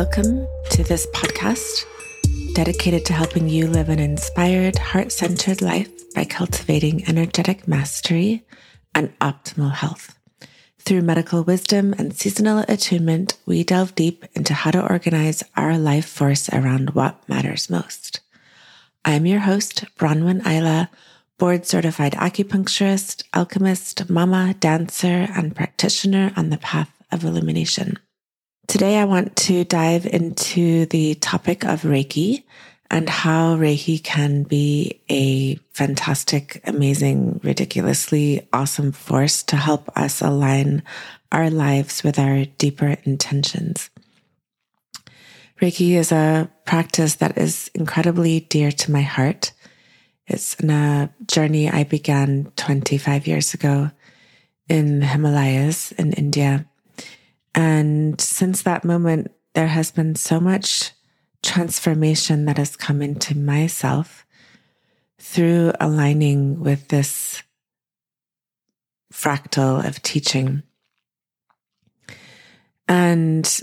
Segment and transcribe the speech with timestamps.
[0.00, 1.84] welcome to this podcast
[2.54, 8.42] dedicated to helping you live an inspired, heart centered life by cultivating energetic mastery
[8.94, 10.18] and optimal health.
[10.78, 16.08] Through medical wisdom and seasonal attunement, we delve deep into how to organize our life
[16.08, 18.20] force around what matters most.
[19.04, 20.88] I'm your host, Bronwyn Ayla,
[21.36, 27.98] board certified acupuncturist, alchemist, mama, dancer, and practitioner on the path of illumination.
[28.70, 32.44] Today, I want to dive into the topic of Reiki
[32.88, 40.84] and how Reiki can be a fantastic, amazing, ridiculously awesome force to help us align
[41.32, 43.90] our lives with our deeper intentions.
[45.60, 49.50] Reiki is a practice that is incredibly dear to my heart.
[50.28, 53.90] It's a journey I began 25 years ago
[54.68, 56.66] in the Himalayas in India.
[57.54, 60.92] And since that moment, there has been so much
[61.42, 64.26] transformation that has come into myself
[65.18, 67.42] through aligning with this
[69.12, 70.62] fractal of teaching.
[72.88, 73.60] And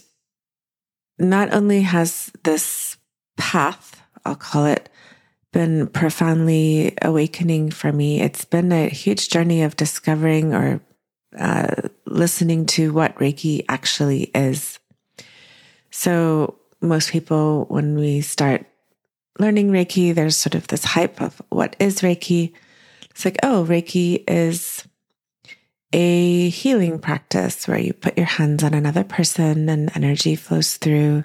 [1.19, 2.97] not only has this
[3.37, 4.89] path, I'll call it,
[5.53, 10.81] been profoundly awakening for me, it's been a huge journey of discovering or
[11.37, 14.79] uh, listening to what Reiki actually is.
[15.91, 18.65] So, most people, when we start
[19.39, 22.53] learning Reiki, there's sort of this hype of what is Reiki.
[23.09, 24.87] It's like, oh, Reiki is
[25.93, 31.23] a healing practice where you put your hands on another person and energy flows through.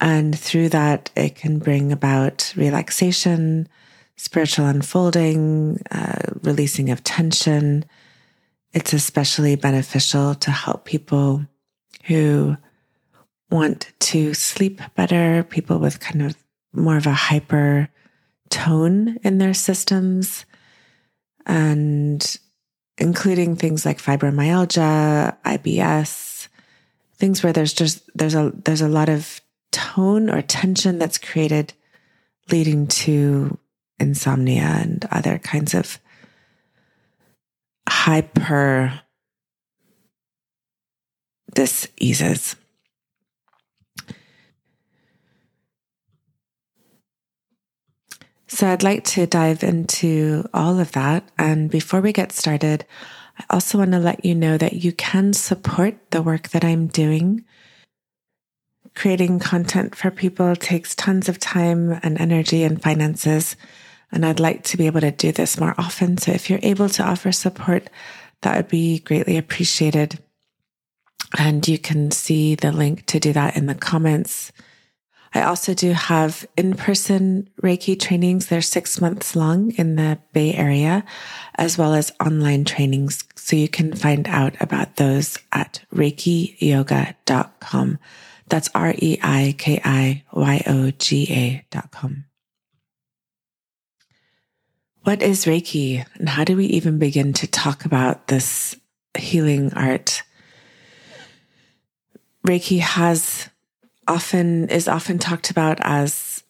[0.00, 3.68] And through that, it can bring about relaxation,
[4.16, 7.84] spiritual unfolding, uh, releasing of tension,
[8.76, 11.46] it's especially beneficial to help people
[12.04, 12.58] who
[13.50, 16.36] want to sleep better, people with kind of
[16.74, 17.88] more of a hyper
[18.50, 20.44] tone in their systems,
[21.46, 22.38] and
[22.98, 26.48] including things like fibromyalgia, IBS,
[27.14, 29.40] things where there's just there's a there's a lot of
[29.72, 31.72] tone or tension that's created
[32.52, 33.56] leading to
[33.98, 35.98] insomnia and other kinds of
[37.88, 39.00] hyper
[41.56, 42.54] this eases.
[48.48, 51.24] So, I'd like to dive into all of that.
[51.36, 52.86] And before we get started,
[53.38, 56.86] I also want to let you know that you can support the work that I'm
[56.86, 57.44] doing.
[58.94, 63.56] Creating content for people takes tons of time and energy and finances.
[64.16, 66.16] And I'd like to be able to do this more often.
[66.16, 67.90] So if you're able to offer support,
[68.40, 70.18] that would be greatly appreciated.
[71.36, 74.52] And you can see the link to do that in the comments.
[75.34, 78.46] I also do have in person Reiki trainings.
[78.46, 81.04] They're six months long in the Bay Area,
[81.56, 83.22] as well as online trainings.
[83.34, 87.98] So you can find out about those at reikiyoga.com.
[88.48, 92.25] That's R E I K I Y O G A.com.
[95.06, 98.74] What is Reiki and how do we even begin to talk about this
[99.16, 100.24] healing art?
[102.44, 103.48] Reiki has
[104.08, 106.42] often is often talked about as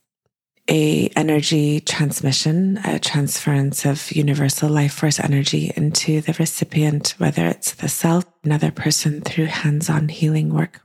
[0.71, 7.75] a energy transmission, a transference of universal life force energy into the recipient, whether it's
[7.75, 10.81] the self, another person through hands-on healing work.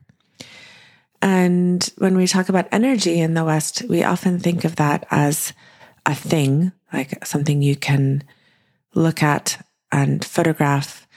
[1.22, 5.54] And when we talk about energy in the West, we often think of that as
[6.06, 8.24] a thing, like something you can
[8.94, 11.08] look at and photograph.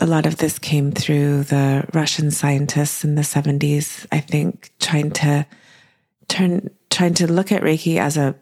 [0.00, 5.10] A lot of this came through the Russian scientists in the 70s, I think, trying
[5.12, 5.46] to
[6.28, 8.34] turn, trying to look at Reiki as a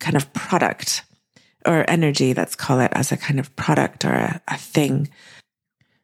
[0.00, 1.04] kind of product
[1.66, 5.08] or energy, let's call it as a kind of product or a, a thing.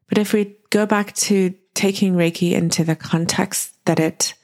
[0.09, 4.35] But if we go back to taking Reiki into the context that it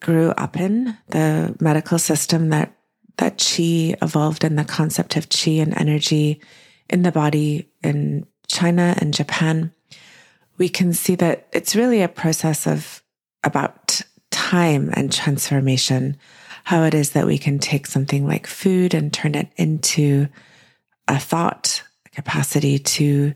[0.00, 2.72] grew up in, the medical system that
[3.20, 6.40] that chi evolved in the concept of chi and energy
[6.88, 9.72] in the body in China and Japan,
[10.56, 13.02] we can see that it's really a process of
[13.44, 14.00] about
[14.30, 16.16] time and transformation.
[16.64, 20.28] How it is that we can take something like food and turn it into
[21.06, 23.34] a thought, a capacity to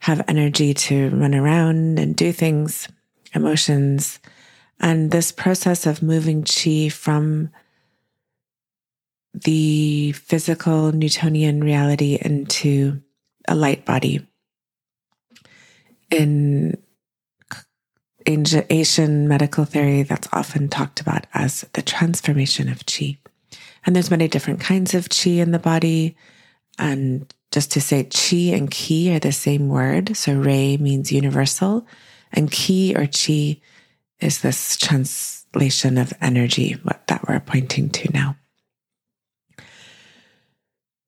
[0.00, 2.88] have energy to run around and do things,
[3.34, 4.20] emotions.
[4.80, 7.50] And this process of moving chi from
[9.34, 13.02] the physical Newtonian reality into
[13.48, 14.26] a light body
[16.10, 16.76] in
[18.26, 23.18] Asian medical theory that's often talked about as the transformation of chi.
[23.84, 26.16] And there's many different kinds of chi in the body.
[26.78, 30.16] And just to say chi and ki are the same word.
[30.16, 31.86] So rei means universal
[32.32, 33.60] and ki or chi
[34.20, 38.36] is this translation of energy, what that we're pointing to now.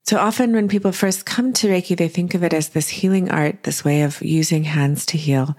[0.07, 3.31] So often when people first come to Reiki, they think of it as this healing
[3.31, 5.57] art, this way of using hands to heal.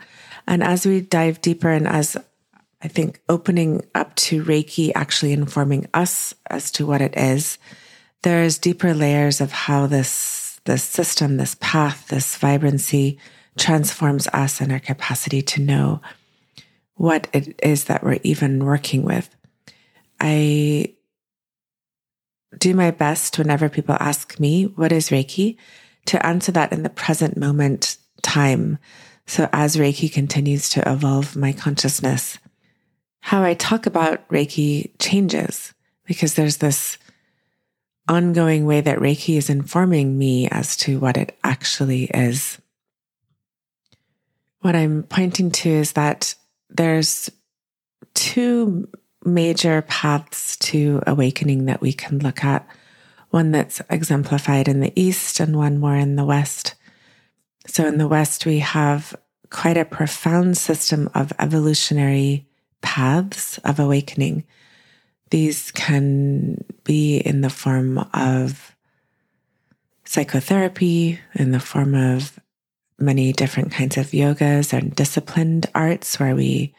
[0.48, 2.16] And as we dive deeper and as
[2.84, 7.58] I think opening up to Reiki actually informing us as to what it is,
[8.22, 13.18] there's deeper layers of how this, this system, this path, this vibrancy
[13.58, 16.02] transforms us and our capacity to know
[16.96, 19.36] what it is that we're even working with.
[20.20, 20.95] I
[22.60, 25.58] do my best whenever people ask me, what is Reiki?
[26.08, 28.78] To answer that in the present moment time.
[29.26, 32.38] So as Reiki continues to evolve my consciousness,
[33.22, 35.74] how I talk about Reiki changes
[36.06, 36.98] because there's this
[38.08, 42.60] ongoing way that Reiki is informing me as to what it actually is.
[44.62, 46.36] What I'm pointing to is that
[46.70, 47.32] there's
[48.14, 48.88] two
[49.26, 52.68] major paths to awakening that we can look at
[53.30, 56.76] one that's exemplified in the East and one more in the West.
[57.68, 59.16] So, in the West, we have
[59.50, 62.48] quite a profound system of evolutionary
[62.82, 64.46] paths of awakening.
[65.32, 68.76] These can be in the form of
[70.06, 72.40] psychotherapy, in the form of
[73.00, 76.74] many different kinds of yogas and disciplined arts where we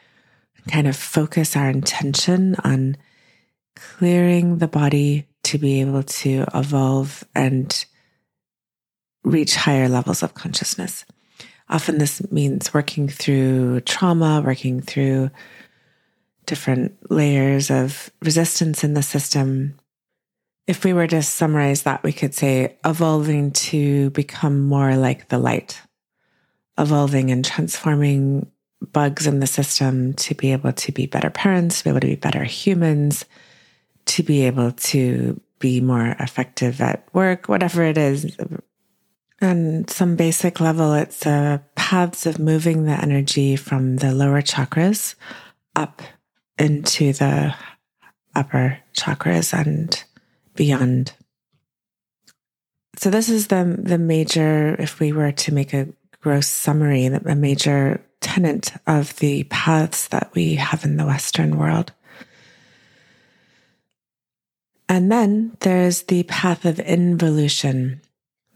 [0.67, 2.97] kind of focus our intention on
[3.75, 7.85] clearing the body to be able to evolve and
[9.23, 11.05] reach higher levels of consciousness.
[11.69, 15.29] Often this means working through trauma, working through
[16.45, 19.77] different layers of resistance in the system.
[20.65, 25.39] If we were to summarize that, we could say evolving to become more like the
[25.39, 25.81] light,
[26.77, 28.49] evolving and transforming
[28.81, 32.07] bugs in the system to be able to be better parents, to be able to
[32.07, 33.25] be better humans,
[34.05, 38.37] to be able to be more effective at work, whatever it is.
[39.39, 45.15] And some basic level, it's uh, paths of moving the energy from the lower chakras
[45.75, 46.01] up
[46.57, 47.53] into the
[48.35, 50.03] upper chakras and
[50.55, 51.13] beyond.
[52.97, 54.75] So this is the the major.
[54.79, 55.87] If we were to make a
[56.27, 61.93] gross summary, a major tenet of the paths that we have in the Western world.
[64.89, 68.01] And then there's the path of involution.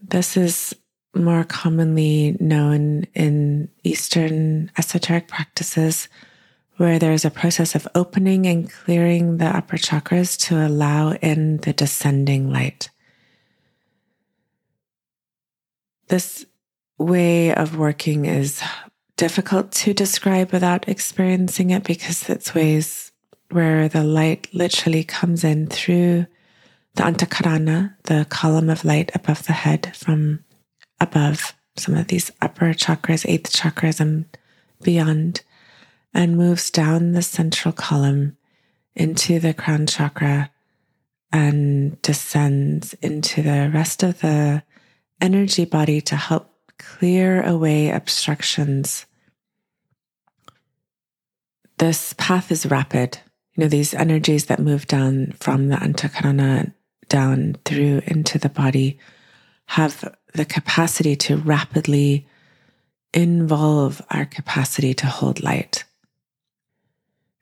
[0.03, 0.75] This is
[1.15, 6.09] more commonly known in Eastern esoteric practices,
[6.75, 11.71] where there's a process of opening and clearing the upper chakras to allow in the
[11.71, 12.89] descending light.
[16.09, 16.45] This
[17.01, 18.62] way of working is
[19.18, 23.12] difficult to describe without experiencing it because it's ways
[23.50, 26.25] where the light literally comes in through
[26.95, 30.44] the antakarana, the column of light above the head from
[30.99, 34.26] above some of these upper chakras, eighth chakras and
[34.83, 35.42] beyond,
[36.14, 38.37] and moves down the central column
[38.95, 40.49] into the crown chakra
[41.31, 44.64] and descends into the rest of the
[45.21, 46.51] energy body to help
[46.81, 49.06] clear away obstructions
[51.81, 53.18] this path is rapid.
[53.56, 56.73] You know, these energies that move down from the antakarana
[57.09, 59.00] down through into the body
[59.66, 62.28] have the capacity to rapidly
[63.16, 65.83] involve our capacity to hold light.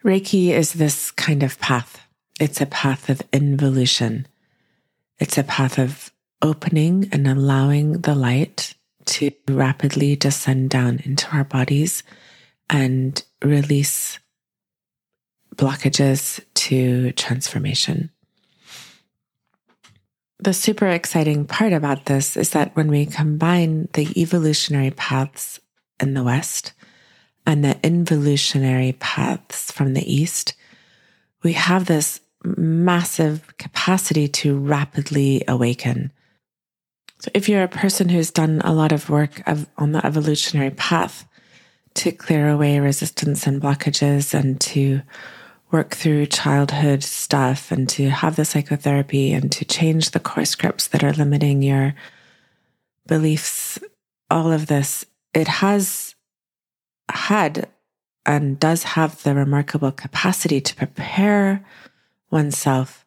[0.05, 1.99] Reiki is this kind of path.
[2.39, 4.25] It's a path of involution.
[5.19, 8.73] It's a path of opening and allowing the light
[9.09, 12.03] to rapidly descend down into our bodies
[12.69, 14.19] and release
[15.55, 18.09] blockages to transformation.
[20.39, 25.59] The super exciting part about this is that when we combine the evolutionary paths
[25.99, 26.71] in the West
[27.45, 30.53] and the involutionary paths from the East,
[31.43, 36.11] we have this massive capacity to rapidly awaken.
[37.19, 40.71] So, if you're a person who's done a lot of work of, on the evolutionary
[40.71, 41.25] path
[41.95, 45.01] to clear away resistance and blockages and to
[45.71, 50.87] work through childhood stuff and to have the psychotherapy and to change the core scripts
[50.87, 51.93] that are limiting your
[53.05, 53.79] beliefs,
[54.31, 56.15] all of this, it has
[57.11, 57.67] had
[58.25, 61.65] and does have the remarkable capacity to prepare
[62.31, 63.05] oneself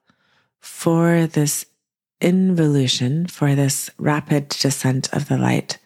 [0.60, 1.64] for this
[2.22, 5.78] involution, for this rapid descent of the light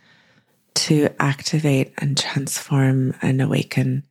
[0.75, 4.05] to activate and transform and awaken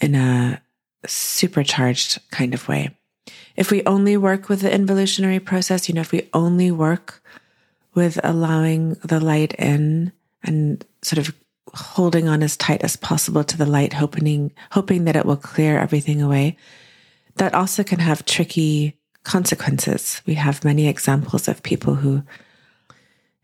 [0.00, 0.60] in a
[1.06, 2.90] supercharged kind of way.
[3.56, 7.22] If we only work with the involutionary process, you know, if we only work
[7.94, 10.12] with allowing the light in
[10.42, 11.34] and sort of
[11.74, 15.78] holding on as tight as possible to the light, hoping, hoping that it will clear
[15.78, 16.56] everything away,
[17.36, 20.22] that also can have tricky consequences.
[20.26, 22.22] We have many examples of people who,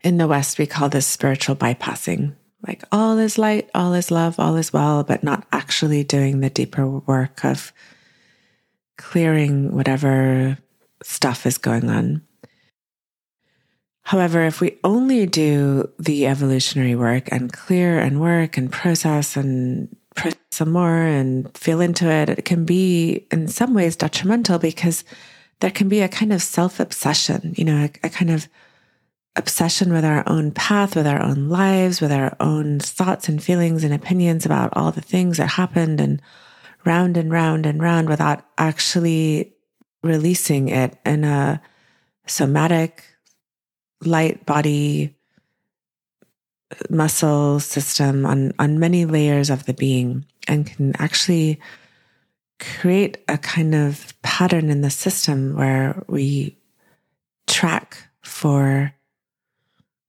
[0.01, 2.35] in the West, we call this spiritual bypassing.
[2.67, 6.49] Like all is light, all is love, all is well, but not actually doing the
[6.49, 7.71] deeper work of
[8.97, 10.57] clearing whatever
[11.01, 12.21] stuff is going on.
[14.03, 19.95] However, if we only do the evolutionary work and clear and work and process and
[20.15, 25.03] press some more and feel into it, it can be in some ways detrimental because
[25.59, 28.47] there can be a kind of self obsession, you know, a, a, kind of
[29.35, 33.83] obsession with our own path, with our own lives, with our own thoughts and feelings
[33.83, 36.21] and opinions about all the things that happened and
[36.85, 39.53] round and round and round without actually
[40.01, 41.61] releasing it in a
[42.25, 43.03] somatic,
[44.01, 45.15] light body
[46.71, 51.59] uh, muscle system on, on many layers of the being and can actually
[52.59, 56.57] create a kind of pattern in the system where we
[57.47, 58.93] track for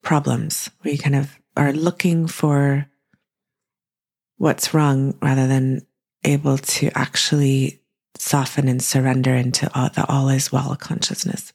[0.03, 0.71] problems.
[0.85, 2.87] We kind of are looking for
[4.37, 5.87] what's wrong rather than
[6.25, 7.81] able to actually
[8.17, 11.53] soften and surrender into all, the all is well consciousness.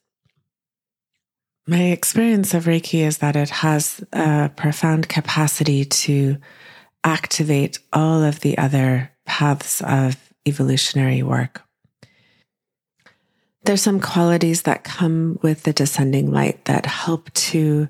[1.68, 6.38] My experience of Reiki is that it has a profound capacity to
[7.04, 11.64] activate all of the other paths of evolutionary work.
[13.64, 17.88] There's some qualities that come with the descending light that help to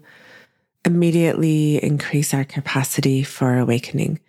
[0.85, 4.19] immediately increase our capacity for awakening.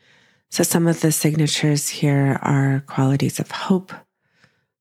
[0.50, 3.92] So, some of the signatures here are qualities of hope,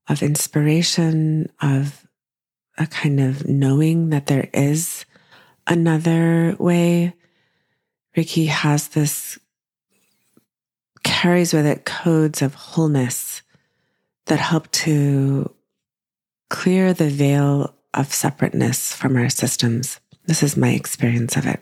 [0.08, 2.08] of inspiration, of
[2.78, 5.06] a kind of knowing that there is
[5.68, 7.14] another way.
[8.16, 9.38] Reiki has this,
[11.16, 13.42] carries with it codes of wholeness
[14.26, 15.50] that help to
[16.50, 20.02] clear the veil of separateness from our systems.
[20.26, 21.62] This is my experience of it.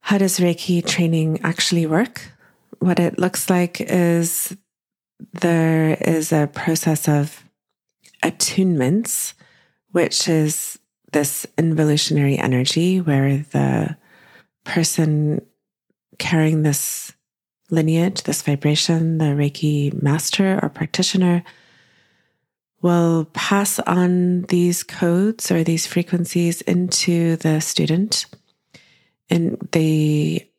[0.00, 2.30] How does Reiki training actually work?
[2.78, 4.56] What it looks like is
[5.32, 7.42] there is a process of
[8.22, 9.34] attunements,
[9.90, 10.78] which is
[11.12, 13.96] this involutionary energy where the
[14.62, 15.44] person
[16.18, 17.10] carrying this
[17.70, 21.42] lineage, this vibration, the Reiki master or practitioner
[22.82, 28.26] will pass on these codes or these frequencies into the student.
[29.30, 30.50] And they,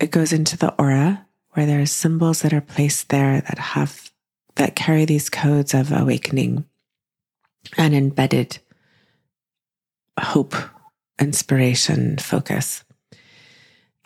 [0.00, 4.10] it goes into the aura where there are symbols that are placed there that have,
[4.54, 6.64] that carry these codes of awakening
[7.76, 8.58] and embedded
[10.18, 10.54] hope,
[11.18, 12.84] inspiration, focus.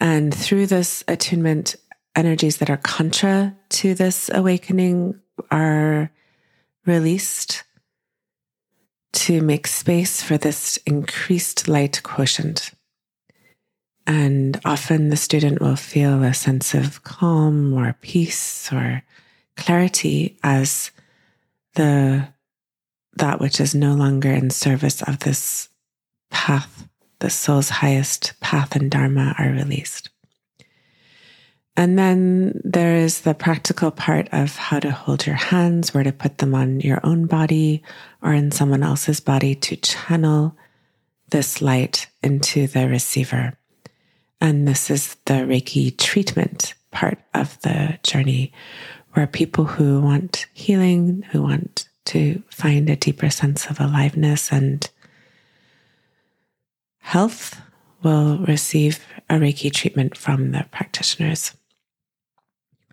[0.00, 1.76] And through this attunement,
[2.17, 6.11] energies that are contra to this awakening are
[6.87, 7.64] released
[9.12, 12.73] to make space for this increased light quotient.
[14.07, 19.02] And often the student will feel a sense of calm or peace or
[19.57, 20.90] clarity as
[21.75, 22.29] the
[23.14, 25.69] that which is no longer in service of this
[26.31, 26.88] path,
[27.19, 30.09] the soul's highest path and dharma are released.
[31.76, 36.12] And then there is the practical part of how to hold your hands, where to
[36.12, 37.82] put them on your own body
[38.22, 40.56] or in someone else's body to channel
[41.30, 43.56] this light into the receiver.
[44.40, 48.52] And this is the Reiki treatment part of the journey,
[49.12, 54.90] where people who want healing, who want to find a deeper sense of aliveness and
[56.98, 57.60] health,
[58.02, 61.52] will receive a Reiki treatment from the practitioners.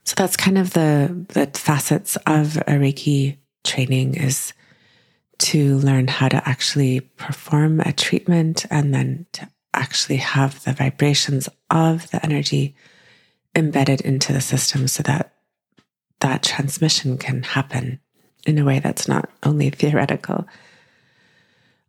[0.08, 4.54] So that's kind of the, the facets of a Reiki training is
[5.40, 11.50] to learn how to actually perform a treatment and then to actually have the vibrations
[11.70, 12.74] of the energy
[13.54, 15.34] embedded into the system so that
[16.22, 18.00] that transmission can happen
[18.46, 20.48] in a way that's not only theoretical.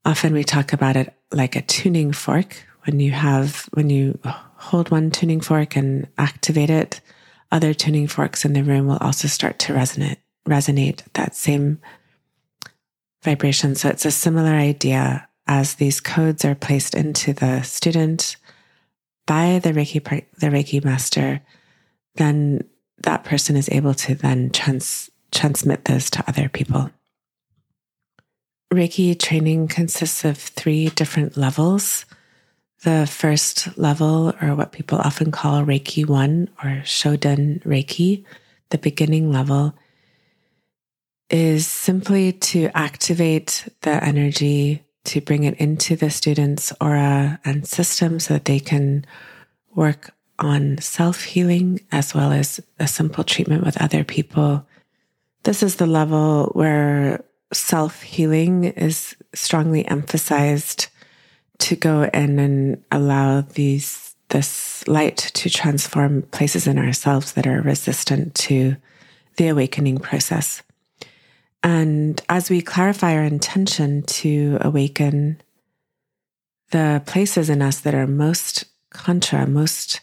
[0.04, 4.90] Often we talk about it like a tuning fork when you have when you hold
[4.90, 7.00] one tuning fork and activate it
[7.50, 11.80] other tuning forks in the room will also start to resonate, resonate that same
[13.22, 13.74] vibration.
[13.74, 18.36] So it's a similar idea as these codes are placed into the student
[19.26, 21.40] by the Reiki, the Reiki master,
[22.16, 22.64] then
[23.02, 26.90] that person is able to then trans, transmit those to other people.
[28.72, 32.04] Reiki training consists of three different levels.
[32.84, 38.24] The first level, or what people often call Reiki 1 or Shoden Reiki,
[38.70, 39.74] the beginning level,
[41.28, 48.20] is simply to activate the energy, to bring it into the student's aura and system
[48.20, 49.04] so that they can
[49.74, 54.64] work on self healing as well as a simple treatment with other people.
[55.42, 60.88] This is the level where self healing is strongly emphasized
[61.58, 67.62] to go in and allow these this light to transform places in ourselves that are
[67.62, 68.76] resistant to
[69.36, 70.62] the awakening process.
[71.62, 75.40] And as we clarify our intention to awaken
[76.70, 80.00] the places in us that are most contra, most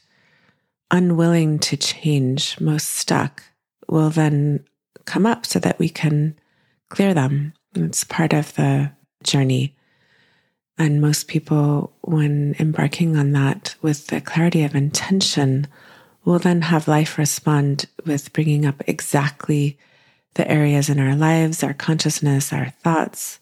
[0.92, 3.44] unwilling to change, most stuck,
[3.88, 4.66] will then
[5.06, 6.38] come up so that we can
[6.90, 7.54] clear them.
[7.76, 8.92] It's part of the
[9.24, 9.76] journey.
[10.78, 15.68] And most people, when embarking on that with the clarity of intention,
[16.26, 19.78] will then have life respond with bringing up exactly
[20.34, 23.40] the areas in our lives, our consciousness, our thoughts,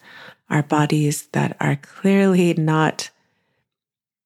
[0.49, 3.09] our bodies that are clearly not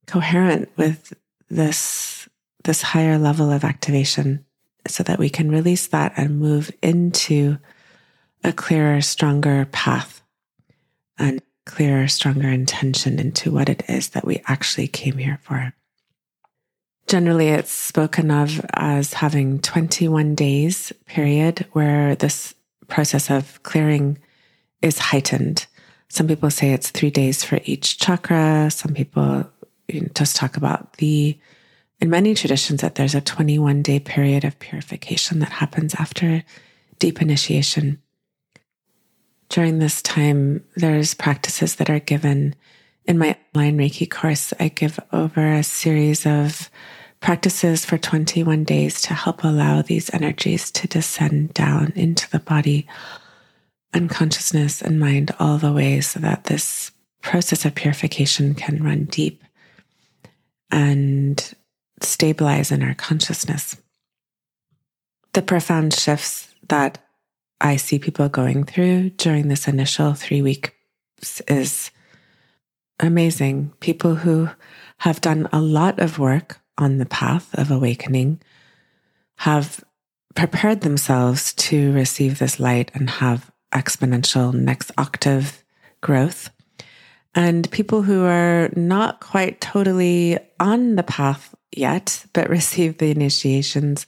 [0.06, 1.14] coherent with
[1.50, 2.28] this,
[2.64, 4.44] this higher level of activation
[4.86, 7.58] so that we can release that and move into
[8.44, 10.22] a clearer, stronger path.
[11.18, 15.74] And clearer, stronger intention into what it is that we actually came here for.
[17.08, 22.56] Generally, it's spoken of as having 21 days period where this
[22.88, 24.18] process of clearing
[24.82, 25.68] is heightened.
[26.10, 28.72] Some people say it's three days for each chakra.
[28.72, 29.50] Some people
[30.16, 31.38] just talk about the,
[32.00, 36.44] in many traditions, that there's a 21 day period of purification that happens after
[37.00, 38.02] deep initiation
[39.50, 42.56] during this time, there's practices that are given
[43.06, 44.54] in my online Reiki course.
[44.60, 46.70] I give over a series of
[47.20, 52.88] practices for 21 days to help allow these energies to descend down into the body
[53.94, 59.06] and consciousness and mind all the way so that this process of purification can run
[59.06, 59.44] deep
[60.70, 61.54] and
[62.02, 63.78] stabilize in our consciousness.
[65.34, 67.00] The profound shifts that
[67.60, 70.72] I see people going through during this initial three weeks
[71.48, 71.92] is
[73.00, 73.74] amazing.
[73.80, 74.50] People who
[75.00, 78.42] have done a lot of work on the path of awakening
[79.38, 79.84] have
[80.36, 85.64] prepared themselves to receive this light and have exponential next octave
[86.02, 86.50] growth.
[87.34, 94.06] And people who are not quite totally on the path yet, but receive the initiations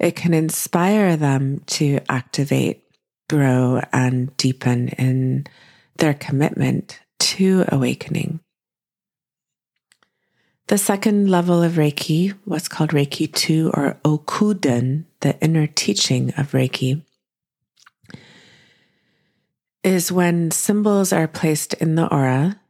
[0.00, 2.79] it can inspire them to activate,
[3.30, 5.46] grow, and deepen in
[5.98, 8.40] their commitment to awakening.
[10.66, 16.50] The second level of Reiki, what's called Reiki 2 or Okuden, the inner teaching of
[16.50, 17.02] Reiki,
[19.84, 22.60] is when symbols are placed in the aura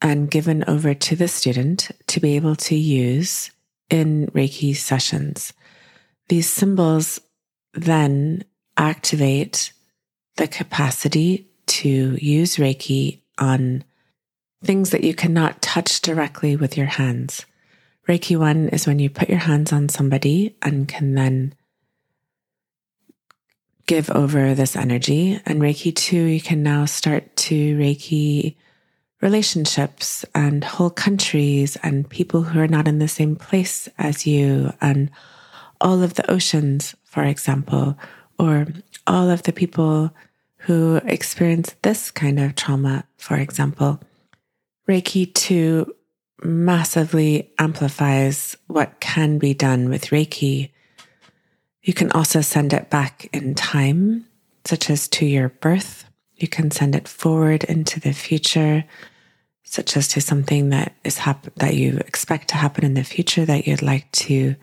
[0.00, 3.50] and given over to the student to be able to use
[3.90, 5.52] in Reiki sessions.
[6.30, 7.20] These symbols
[7.74, 8.44] then
[8.76, 9.73] activate
[10.36, 13.84] the capacity to use Reiki on
[14.62, 17.44] things that you cannot touch directly with your hands.
[18.08, 21.54] Reiki 1 is when you put your hands on somebody and can then
[23.86, 25.40] give over this energy.
[25.46, 28.56] And Reiki 2, you can now start to Reiki
[29.20, 34.72] relationships and whole countries and people who are not in the same place as you
[34.80, 35.10] and
[35.80, 37.98] all of the oceans, for example,
[38.38, 38.66] or
[39.06, 40.12] all of the people
[40.58, 44.00] who experience this kind of trauma, for example.
[44.88, 45.94] Reiki 2
[46.42, 50.70] massively amplifies what can be done with Reiki.
[51.82, 54.26] You can also send it back in time,
[54.64, 56.04] such as to your birth.
[56.36, 58.84] You can send it forward into the future,
[59.62, 63.44] such as to something that is hap- that you expect to happen in the future
[63.44, 64.56] that you'd like to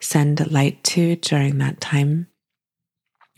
[0.00, 2.28] send light to during that time.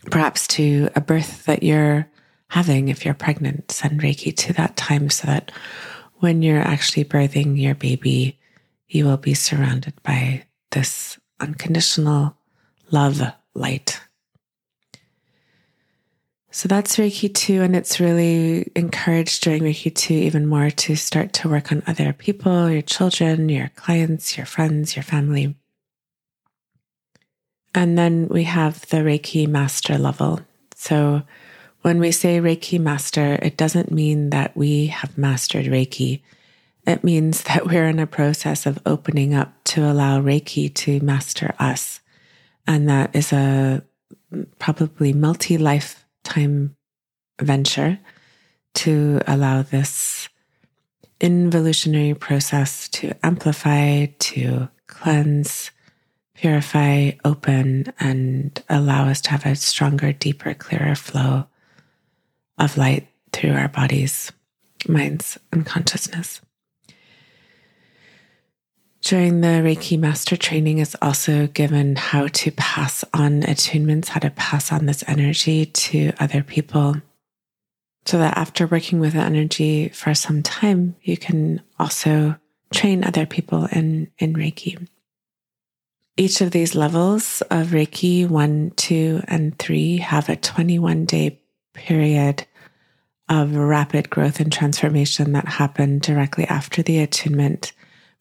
[0.05, 2.07] Perhaps to a birth that you're
[2.47, 5.51] having if you're pregnant, send Reiki to that time so that
[6.15, 8.39] when you're actually birthing your baby,
[8.87, 12.35] you will be surrounded by this unconditional
[12.91, 13.21] love
[13.53, 14.01] light.
[16.51, 21.31] So that's Reiki 2, and it's really encouraged during Reiki 2 even more to start
[21.33, 25.55] to work on other people, your children, your clients, your friends, your family.
[27.79, 30.41] And then we have the Reiki master level.
[30.75, 31.21] So
[31.81, 36.19] when we say Reiki master, it doesn't mean that we have mastered Reiki.
[36.85, 41.55] It means that we're in a process of opening up to allow Reiki to master
[41.57, 42.01] us.
[42.67, 43.81] And that is a
[44.59, 46.75] probably multi lifetime
[47.41, 47.97] venture
[48.73, 50.27] to allow this
[51.21, 55.71] involutionary process to amplify, to cleanse,
[56.39, 61.45] purify, open, and allow us to have a stronger, deeper, clearer flow
[62.57, 64.31] of light through our bodies,
[64.87, 66.39] minds, and consciousness.
[69.01, 74.29] During the Reiki Master training is also given how to pass on attunements, how to
[74.29, 76.95] pass on this energy to other people.
[78.05, 82.37] So that after working with the energy for some time, you can also
[82.73, 84.87] train other people in, in Reiki.
[86.17, 91.39] Each of these levels of Reiki, one, two, and three, have a 21 day
[91.73, 92.45] period
[93.29, 97.71] of rapid growth and transformation that happened directly after the attunement,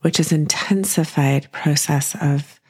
[0.02, 2.60] which is intensified process of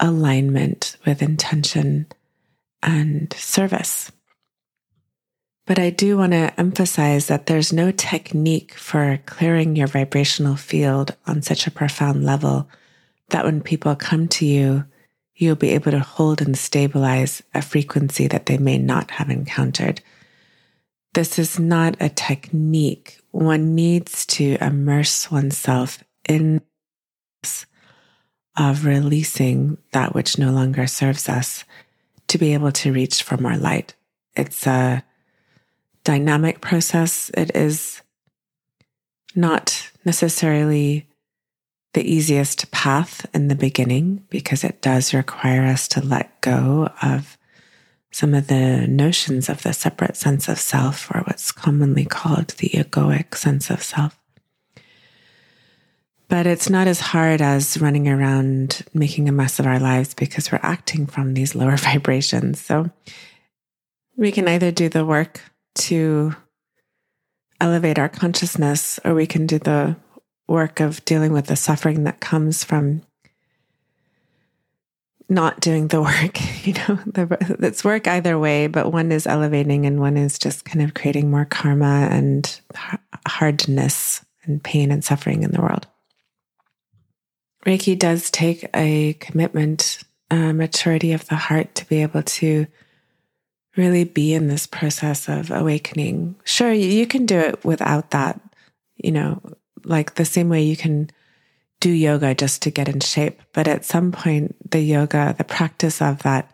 [0.00, 2.06] alignment with intention
[2.82, 4.10] and service.
[5.66, 11.16] But I do want to emphasize that there's no technique for clearing your vibrational field
[11.26, 12.68] on such a profound level
[13.34, 14.84] that when people come to you,
[15.34, 20.00] you'll be able to hold and stabilize a frequency that they may not have encountered.
[21.14, 23.18] This is not a technique.
[23.32, 26.60] One needs to immerse oneself in
[28.56, 31.64] of releasing that which no longer serves us
[32.28, 33.96] to be able to reach for more light.
[34.36, 35.02] It's a
[36.04, 37.32] dynamic process.
[37.36, 38.00] It is
[39.34, 41.08] not necessarily
[41.94, 47.38] the easiest path in the beginning because it does require us to let go of
[48.10, 52.68] some of the notions of the separate sense of self, or what's commonly called the
[52.68, 54.16] egoic sense of self.
[56.28, 60.50] But it's not as hard as running around making a mess of our lives because
[60.50, 62.60] we're acting from these lower vibrations.
[62.60, 62.90] So
[64.16, 65.40] we can either do the work
[65.76, 66.34] to
[67.60, 69.96] elevate our consciousness, or we can do the
[70.46, 73.02] work of dealing with the suffering that comes from
[75.28, 76.66] not doing the work.
[76.66, 80.64] You know, the, it's work either way, but one is elevating and one is just
[80.64, 82.60] kind of creating more karma and
[83.26, 85.86] hardness and pain and suffering in the world.
[87.64, 92.66] Reiki does take a commitment, a maturity of the heart to be able to
[93.76, 96.36] really be in this process of awakening.
[96.44, 98.40] Sure, you can do it without that,
[98.96, 99.40] you know,
[99.84, 101.10] like the same way you can
[101.80, 103.40] do yoga just to get in shape.
[103.52, 106.50] But at some point, the yoga, the practice of that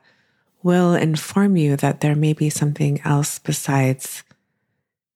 [0.63, 4.23] will inform you that there may be something else besides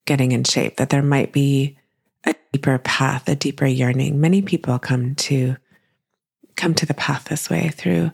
[0.05, 1.77] getting in shape, that there might be
[2.23, 4.19] a deeper path, a deeper yearning.
[4.19, 5.57] Many people come to
[6.55, 8.11] come to the path this way through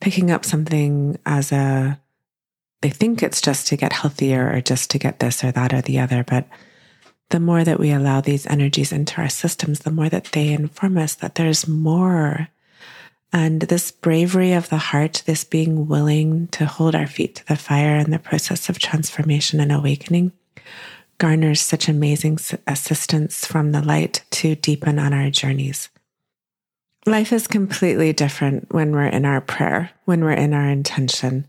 [0.00, 2.00] picking up something as a
[2.82, 5.80] they think it's just to get healthier or just to get this or that or
[5.80, 6.46] the other, but
[7.30, 10.96] the more that we allow these energies into our systems, the more that they inform
[10.98, 12.48] us that there's more.
[13.32, 17.56] And this bravery of the heart, this being willing to hold our feet to the
[17.56, 20.32] fire in the process of transformation and awakening,
[21.18, 25.88] garners such amazing assistance from the light to deepen on our journeys.
[27.04, 31.46] Life is completely different when we're in our prayer, when we're in our intention,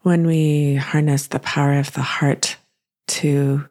[0.00, 2.56] when we harness the power of the heart
[3.08, 3.68] to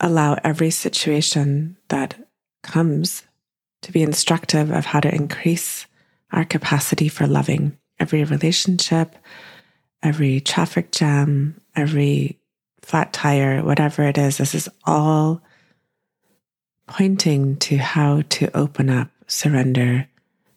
[0.00, 2.28] allow every situation that
[2.62, 3.24] comes
[3.82, 5.86] to be instructive of how to increase
[6.32, 9.16] our capacity for loving every relationship,
[10.02, 12.38] every traffic jam, every
[12.82, 14.38] flat tire, whatever it is.
[14.38, 15.42] This is all
[16.86, 20.08] pointing to how to open up, surrender,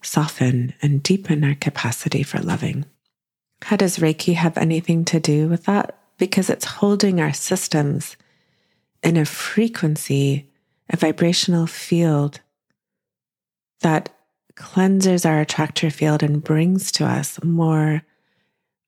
[0.02, 2.86] soften, and deepen our capacity for loving.
[3.62, 5.98] How does Reiki have anything to do with that?
[6.18, 8.18] Because it's holding our systems
[9.04, 10.50] in a frequency,
[10.90, 12.42] a vibrational field
[13.82, 14.10] that
[14.56, 18.04] cleanses our attractor field and brings to us more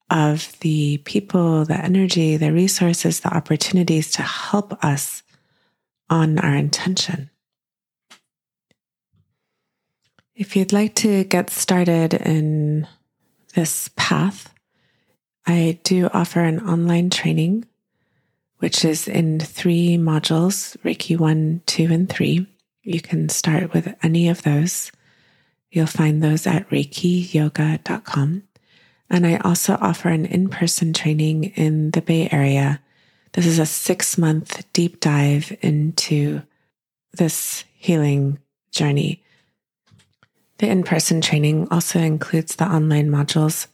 [0.10, 5.22] of the people, the energy, the resources, the opportunities to help us
[6.10, 7.30] on our intention.
[10.36, 12.88] If you'd like to get started in
[13.54, 14.54] this path,
[15.46, 17.66] I do offer an online training,
[18.60, 22.48] which is in three modules Reiki 1, 2, and 3.
[22.84, 24.92] You can start with any of those.
[25.72, 28.44] You'll find those at reikiyoga.com.
[29.10, 32.80] And I also offer an in person training in the Bay Area.
[33.34, 36.42] This is a six month deep dive into
[37.14, 38.40] this healing
[38.72, 39.24] journey.
[40.58, 43.68] The in person training also includes the online modules.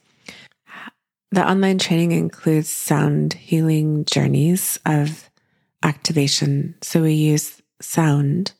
[1.36, 5.28] The online training includes sound healing journeys of
[5.82, 6.76] activation.
[6.80, 8.52] So we use sound,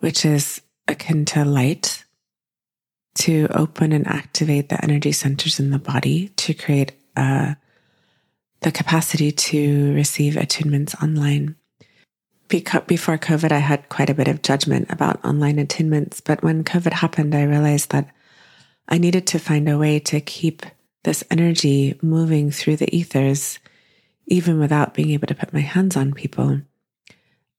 [0.00, 2.04] which is akin to light,
[3.14, 7.54] to open and activate the energy centers in the body to create uh,
[8.60, 11.56] the capacity to receive attunements online
[12.50, 16.20] before COVID, I had quite a bit of judgment about online attunements.
[16.22, 18.10] But when COVID happened, I realized that
[18.90, 20.66] I needed to find a way to keep
[21.04, 23.58] this energy moving through the ethers,
[24.26, 26.60] even without being able to put my hands on people.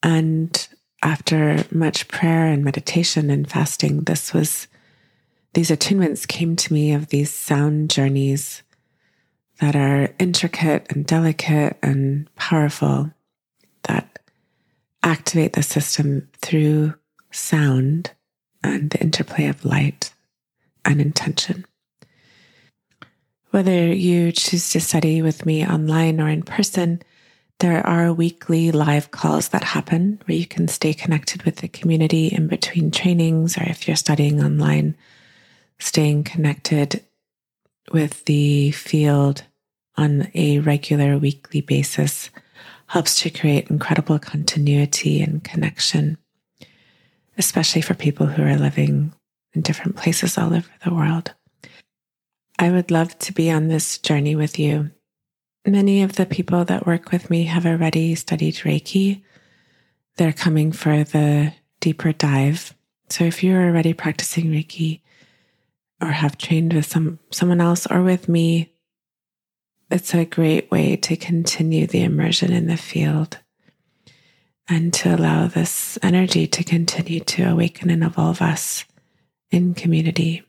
[0.02, 0.68] And
[1.02, 4.68] after much prayer and meditation and fasting, this was,
[5.54, 8.64] these attunements came to me of these sound journeys
[9.60, 13.12] that are intricate and delicate and powerful
[13.84, 14.20] that
[15.04, 16.94] activate the system through
[17.32, 18.12] sound
[18.64, 20.14] and the interplay of light
[20.86, 21.66] and intention.
[23.54, 27.04] Whether you choose to study with me online or in person,
[27.60, 32.30] there are weekly live calls that happen where you can stay connected with the community
[32.30, 34.98] in between trainings, or if you're studying online,
[35.78, 37.04] staying connected
[37.92, 39.44] with the field
[39.98, 42.32] on a regular weekly basis
[42.88, 46.18] helps to create incredible continuity and connection,
[47.38, 49.14] especially for people who are living
[49.54, 51.36] in different places all over the world.
[52.60, 54.92] I would love to be on this journey with you.
[55.66, 59.24] Many of the people that work with me have already studied Reiki.
[60.18, 62.74] They're coming for the deeper dive.
[63.10, 65.02] So if you're already practicing Reiki
[66.02, 68.74] or have trained with some someone else or with me,
[69.90, 73.40] it's a great way to continue the immersion in the field
[74.68, 78.86] and to allow this energy to continue to awaken and evolve us
[79.52, 80.44] in community.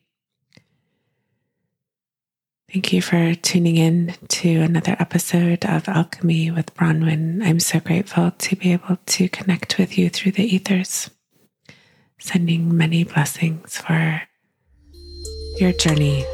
[2.75, 7.41] Thank you for tuning in to another episode of Alchemy with Bronwyn.
[7.41, 11.09] I'm so grateful to be able to connect with you through the ethers.
[12.19, 14.23] Sending many blessings for
[15.61, 16.25] your journey